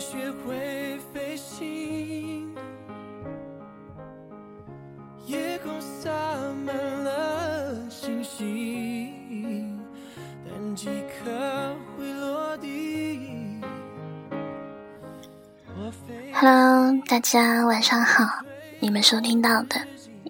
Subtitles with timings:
[0.00, 2.54] 学会飞行。
[5.26, 6.10] 夜空洒
[6.64, 9.78] 满了星星，
[10.48, 13.60] 但几颗会落地。
[16.32, 18.24] Hello，大家晚上好，
[18.80, 19.76] 你们收听到的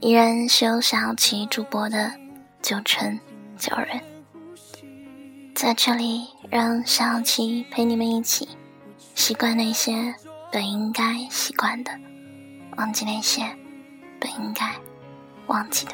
[0.00, 2.12] 依然是由小琪主播的
[2.60, 3.20] 九成
[3.56, 4.00] 九人，
[5.54, 8.48] 在这里让小琪陪你们一起
[9.20, 10.14] 习惯那些
[10.50, 11.92] 本应该习惯的，
[12.78, 13.42] 忘记那些
[14.18, 14.74] 本应该。
[15.46, 15.92] 忘记的。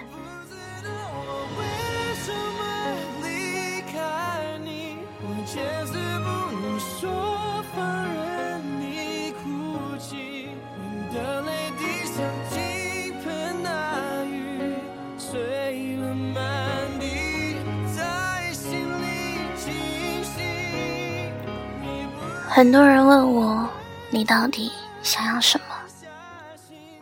[22.48, 23.68] 很多人问我，
[24.10, 25.76] 你到底想要什么？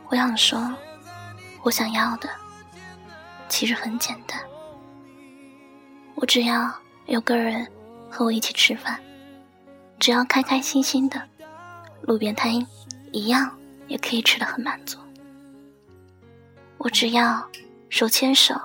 [0.09, 0.75] 我想说，
[1.62, 2.28] 我想要的。
[3.48, 4.41] 其实很简单，
[6.17, 6.75] 我只要
[7.06, 7.65] 有个人
[8.11, 8.98] 和我一起吃饭，
[10.00, 11.22] 只要开开心心的，
[12.03, 12.53] 路边摊
[13.12, 13.56] 一样
[13.87, 14.98] 也可以吃的很满足。
[16.78, 17.47] 我只要
[17.91, 18.61] 手牵手，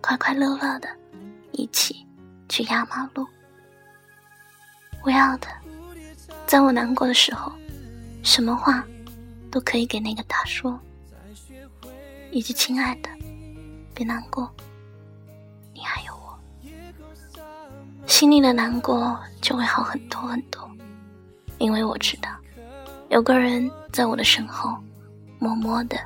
[0.00, 0.88] 快快乐乐的
[1.50, 2.06] 一起
[2.48, 3.26] 去压马路。
[5.02, 5.48] 我要的，
[6.52, 7.50] 在我难过的时候，
[8.22, 8.86] 什么话
[9.50, 10.78] 都可以给那个他说，
[12.30, 13.08] 以及亲爱的。
[13.94, 14.54] 别难过，
[15.72, 16.38] 你还有我，
[18.06, 20.70] 心里的难过就会好很多很多，
[21.56, 22.28] 因为我知道，
[23.08, 24.76] 有个人在我的身后，
[25.38, 25.98] 默默的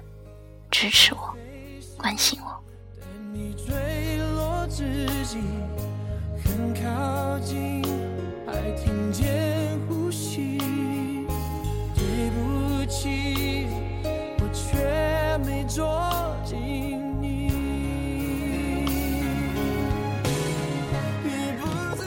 [0.70, 1.36] 支持我，
[1.98, 2.62] 关心我。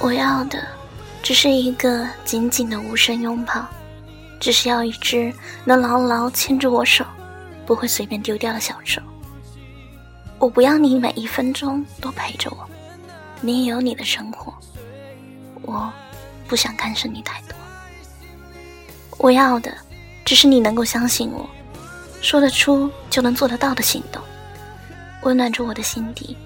[0.02, 0.66] 我要的，
[1.22, 3.66] 只是一个紧紧的无声拥抱，
[4.40, 5.32] 只是要一只
[5.66, 7.06] 能牢牢牵住我手，
[7.66, 9.02] 不会随便丢掉的小手。
[10.38, 12.66] 我不要你每一分钟都陪着我，
[13.42, 14.54] 你也有你的生活，
[15.64, 15.92] 我
[16.48, 17.54] 不想干涉你太多。
[19.18, 19.76] 我要的，
[20.24, 21.48] 只是你能够相信我，
[22.22, 24.24] 说得出就能做得到的行动，
[25.24, 26.38] 温暖着我的心底，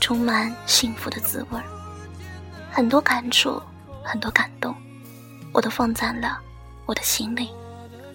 [0.00, 1.64] 充满幸福的滋味儿。
[2.74, 3.62] 很多感触，
[4.02, 4.74] 很多感动，
[5.52, 6.40] 我都放在了
[6.86, 7.50] 我的心里，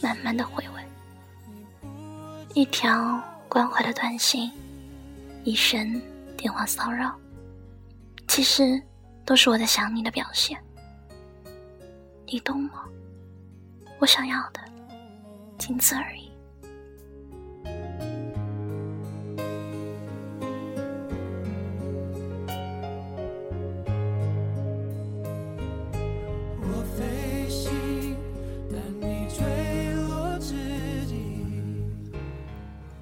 [0.02, 0.84] 慢慢的回味。
[2.56, 4.52] 一条关怀的短信，
[5.44, 6.02] 一声
[6.36, 7.16] 电话骚扰，
[8.28, 8.82] 其实
[9.24, 10.60] 都是我在想你的表现。
[12.26, 12.84] 你懂吗？
[14.00, 14.60] 我想要的，
[15.60, 16.27] 仅此而已。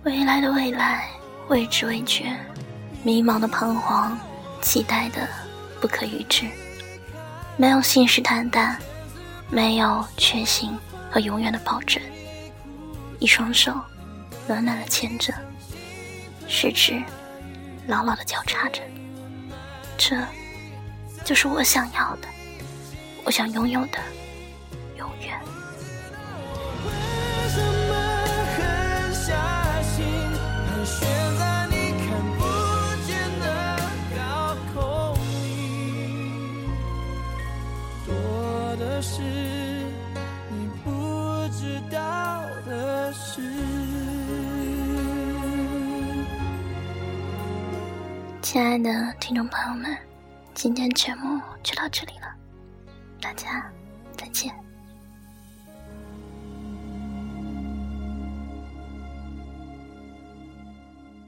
[0.05, 1.09] 未来的未来，
[1.47, 2.31] 未知未觉，
[3.01, 4.15] 迷茫的彷徨，
[4.61, 5.27] 期待的
[5.81, 6.45] 不可预知，
[7.57, 8.75] 没有信誓旦旦，
[9.49, 10.77] 没有确信
[11.09, 11.99] 和永远的保证，
[13.17, 13.73] 一双手
[14.47, 15.33] 暖暖的牵着，
[16.47, 17.01] 十指
[17.87, 18.83] 牢牢的交叉着，
[19.97, 20.15] 这
[21.23, 22.27] 就是我想要的，
[23.23, 23.97] 我想拥有的。
[39.01, 40.89] 是你不
[41.53, 43.41] 知道的事。
[48.41, 49.97] 亲爱的听众朋友们，
[50.53, 52.33] 今天节目就到这里了，
[53.21, 53.69] 大家
[54.15, 54.64] 再见。